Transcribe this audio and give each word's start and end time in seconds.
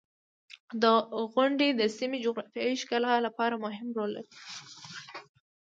•غونډۍ 1.33 1.69
د 1.75 1.81
سیمې 1.97 2.17
د 2.19 2.23
جغرافیې 2.25 2.67
د 2.75 2.79
ښکلا 2.81 3.13
لپاره 3.25 3.55
مهم 3.65 3.87
رول 3.97 4.09
لري. 4.17 4.31